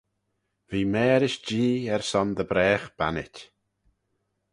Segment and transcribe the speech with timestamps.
[0.69, 3.35] V'eh mârish Jee er son dy bragh bannit.